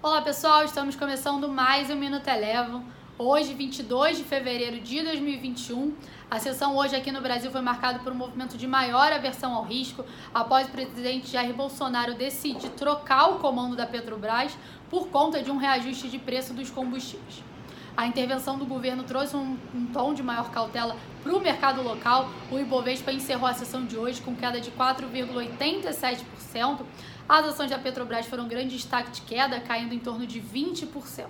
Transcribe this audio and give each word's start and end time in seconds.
Olá 0.00 0.22
pessoal, 0.22 0.62
estamos 0.62 0.94
começando 0.94 1.48
mais 1.48 1.90
um 1.90 1.96
Minuto 1.96 2.28
Elevam. 2.28 2.84
Hoje, 3.18 3.52
22 3.52 4.18
de 4.18 4.22
fevereiro 4.22 4.78
de 4.78 5.02
2021, 5.02 5.92
a 6.30 6.38
sessão 6.38 6.76
hoje 6.76 6.94
aqui 6.94 7.10
no 7.10 7.20
Brasil 7.20 7.50
foi 7.50 7.60
marcada 7.60 7.98
por 7.98 8.12
um 8.12 8.14
movimento 8.14 8.56
de 8.56 8.64
maior 8.64 9.12
aversão 9.12 9.52
ao 9.52 9.64
risco 9.64 10.04
após 10.32 10.68
o 10.68 10.70
presidente 10.70 11.32
Jair 11.32 11.52
Bolsonaro 11.52 12.14
decidir 12.14 12.70
trocar 12.76 13.32
o 13.32 13.38
comando 13.40 13.74
da 13.74 13.86
Petrobras 13.86 14.56
por 14.88 15.08
conta 15.08 15.42
de 15.42 15.50
um 15.50 15.56
reajuste 15.56 16.08
de 16.08 16.18
preço 16.20 16.54
dos 16.54 16.70
combustíveis. 16.70 17.42
A 17.98 18.06
intervenção 18.06 18.56
do 18.56 18.64
governo 18.64 19.02
trouxe 19.02 19.34
um, 19.34 19.58
um 19.74 19.86
tom 19.86 20.14
de 20.14 20.22
maior 20.22 20.52
cautela 20.52 20.96
para 21.20 21.34
o 21.34 21.40
mercado 21.40 21.82
local. 21.82 22.30
O 22.48 22.56
Ibovespa 22.56 23.10
encerrou 23.10 23.48
a 23.48 23.54
sessão 23.54 23.84
de 23.84 23.96
hoje 23.96 24.20
com 24.20 24.36
queda 24.36 24.60
de 24.60 24.70
4,87%. 24.70 26.82
As 27.28 27.46
ações 27.46 27.72
da 27.72 27.78
Petrobras 27.80 28.26
foram 28.26 28.44
um 28.44 28.48
grande 28.48 28.76
destaque 28.76 29.10
de 29.10 29.22
queda, 29.22 29.58
caindo 29.58 29.94
em 29.94 29.98
torno 29.98 30.28
de 30.28 30.40
20%. 30.40 31.26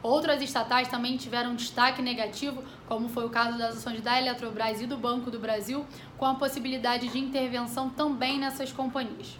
Outras 0.00 0.40
estatais 0.40 0.86
também 0.86 1.16
tiveram 1.16 1.56
destaque 1.56 2.00
negativo, 2.00 2.62
como 2.86 3.08
foi 3.08 3.26
o 3.26 3.30
caso 3.30 3.58
das 3.58 3.78
ações 3.78 4.00
da 4.00 4.16
Eletrobras 4.16 4.80
e 4.80 4.86
do 4.86 4.96
Banco 4.96 5.28
do 5.28 5.40
Brasil, 5.40 5.84
com 6.16 6.24
a 6.24 6.36
possibilidade 6.36 7.08
de 7.08 7.18
intervenção 7.18 7.90
também 7.90 8.38
nessas 8.38 8.70
companhias. 8.70 9.34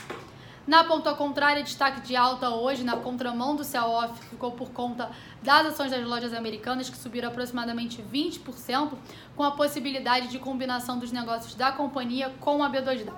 Na 0.66 0.82
ponta 0.82 1.14
contrária, 1.14 1.62
destaque 1.62 2.00
de 2.00 2.16
alta 2.16 2.50
hoje 2.50 2.82
na 2.82 2.96
contramão 2.96 3.54
do 3.54 3.62
sell-off 3.62 4.18
ficou 4.24 4.50
por 4.50 4.70
conta 4.70 5.12
das 5.40 5.64
ações 5.64 5.92
das 5.92 6.04
lojas 6.04 6.34
americanas, 6.34 6.90
que 6.90 6.96
subiram 6.96 7.28
aproximadamente 7.28 8.02
20%, 8.02 8.94
com 9.36 9.44
a 9.44 9.52
possibilidade 9.52 10.26
de 10.26 10.40
combinação 10.40 10.98
dos 10.98 11.12
negócios 11.12 11.54
da 11.54 11.70
companhia 11.70 12.34
com 12.40 12.64
a 12.64 12.68
B2W. 12.68 13.12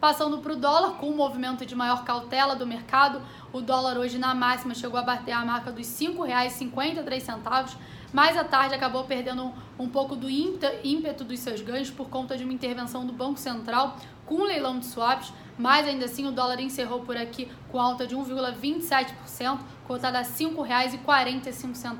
Passando 0.00 0.38
para 0.38 0.52
o 0.52 0.56
dólar, 0.56 0.92
com 0.92 1.10
o 1.10 1.16
movimento 1.16 1.66
de 1.66 1.74
maior 1.74 2.04
cautela 2.04 2.54
do 2.54 2.64
mercado, 2.64 3.20
o 3.52 3.60
dólar 3.60 3.98
hoje 3.98 4.16
na 4.16 4.32
máxima 4.32 4.72
chegou 4.72 4.98
a 4.98 5.02
bater 5.02 5.32
a 5.32 5.44
marca 5.44 5.72
dos 5.72 6.00
R$ 6.00 6.06
5,53, 6.06 7.76
mas 8.12 8.36
à 8.36 8.44
tarde 8.44 8.76
acabou 8.76 9.02
perdendo 9.04 9.52
um, 9.76 9.88
pouco 9.88 10.14
do 10.14 10.30
ímpeto 10.30 11.24
dos 11.24 11.40
seus 11.40 11.60
ganhos 11.62 11.90
por 11.90 12.08
conta 12.08 12.36
de 12.36 12.44
uma 12.44 12.52
intervenção 12.52 13.04
do 13.04 13.12
Banco 13.12 13.40
Central 13.40 13.96
com 14.24 14.36
um 14.36 14.44
leilão 14.44 14.78
de 14.78 14.86
swaps, 14.86 15.32
mas 15.58 15.84
ainda 15.88 16.04
assim 16.04 16.28
o 16.28 16.30
dólar 16.30 16.60
encerrou 16.60 17.00
por 17.00 17.16
aqui 17.16 17.50
com 17.68 17.80
alta 17.80 18.06
de 18.06 18.14
1,27%, 18.14 19.58
cotada 19.84 20.18
a 20.18 20.22
R$ 20.22 20.28
5,45. 20.28 21.96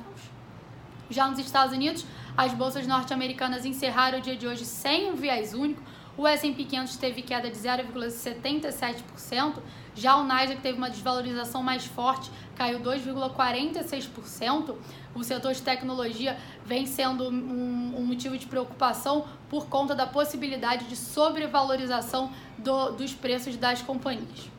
Já 1.11 1.27
nos 1.27 1.41
Estados 1.41 1.75
Unidos, 1.75 2.06
as 2.37 2.55
bolsas 2.55 2.87
norte-americanas 2.87 3.65
encerraram 3.65 4.19
o 4.19 4.22
dia 4.22 4.37
de 4.37 4.47
hoje 4.47 4.65
sem 4.65 5.11
um 5.11 5.17
viés 5.17 5.53
único, 5.53 5.83
o 6.19 6.27
S&P 6.27 6.64
500 6.64 6.97
teve 6.97 7.22
queda 7.22 7.48
de 7.48 7.56
0,77%, 7.56 9.62
já 9.94 10.16
o 10.16 10.25
Nasdaq 10.25 10.60
teve 10.60 10.77
uma 10.77 10.91
desvalorização 10.91 11.62
mais 11.62 11.86
forte, 11.86 12.28
caiu 12.56 12.80
2,46%. 12.80 14.75
O 15.14 15.22
setor 15.22 15.55
de 15.55 15.62
tecnologia 15.62 16.36
vem 16.66 16.86
sendo 16.86 17.30
um, 17.30 17.94
um, 17.97 18.05
motivo 18.05 18.36
de 18.36 18.47
preocupação 18.47 19.27
por 19.48 19.69
conta 19.69 19.94
da 19.94 20.06
possibilidade 20.06 20.86
de 20.86 20.97
sobrevalorização 20.97 22.32
do, 22.58 22.91
dos 22.92 23.14
preços 23.14 23.56
das 23.56 23.80
companhias. 23.80 24.50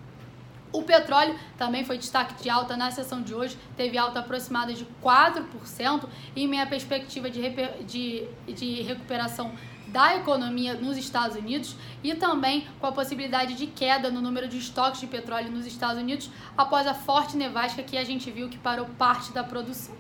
O 0.72 0.84
petróleo 0.84 1.38
também 1.58 1.84
foi 1.84 1.98
destaque 1.98 2.42
de 2.42 2.50
alta 2.50 2.78
na 2.78 2.90
sessão 2.92 3.22
de 3.22 3.34
hoje, 3.34 3.58
teve 3.76 3.98
alta 3.98 4.20
aproximada 4.20 4.72
de 4.74 4.86
4%, 5.04 6.08
e 6.36 6.48
minha 6.48 6.68
perspectiva 6.68 7.30
de, 7.30 7.42
de, 7.86 8.28
de 8.48 8.82
recuperação 8.84 9.52
da 9.92 10.16
economia 10.16 10.74
nos 10.74 10.98
Estados 10.98 11.36
Unidos 11.36 11.76
e 12.04 12.16
também 12.16 12.68
com 12.80 12.88
a 12.88 12.92
possibilidade 12.92 13.56
de 13.56 13.68
queda 13.68 14.10
no 14.10 14.22
número 14.22 14.48
de 14.48 14.58
estoques 14.58 15.02
de 15.02 15.08
petróleo 15.08 15.52
nos 15.52 15.66
Estados 15.66 16.02
Unidos 16.02 16.30
após 16.58 16.88
a 16.88 16.94
forte 16.94 17.36
nevasca 17.36 17.84
que 17.84 17.98
a 17.98 18.04
gente 18.04 18.32
viu 18.32 18.50
que 18.50 18.58
parou 18.58 18.86
parte 18.98 19.32
da 19.32 19.44
produção. 19.44 19.96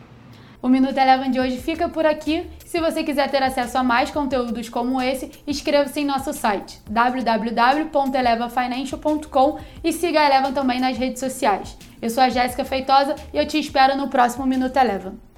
O 0.61 0.67
Minuto 0.67 0.97
Eleven 0.97 1.31
de 1.31 1.39
hoje 1.39 1.55
fica 1.57 1.87
por 1.87 2.05
aqui. 2.05 2.45
Se 2.65 2.81
você 2.81 3.01
quiser 3.01 3.31
ter 3.31 3.41
acesso 3.41 3.77
a 3.77 3.83
mais 3.83 4.11
conteúdos 4.11 4.67
como 4.67 5.01
esse, 5.01 5.31
inscreva-se 5.47 6.01
em 6.01 6.05
nosso 6.05 6.33
site 6.33 6.81
www.elevafinancial.com 6.89 9.59
e 9.81 9.93
siga 9.93 10.19
a 10.19 10.25
Eleven 10.25 10.51
também 10.51 10.81
nas 10.81 10.97
redes 10.97 11.21
sociais. 11.21 11.77
Eu 12.01 12.09
sou 12.09 12.21
a 12.21 12.29
Jéssica 12.29 12.65
Feitosa 12.65 13.15
e 13.33 13.37
eu 13.37 13.47
te 13.47 13.57
espero 13.57 13.95
no 13.95 14.09
próximo 14.09 14.45
Minuto 14.45 14.75
Eleven. 14.75 15.28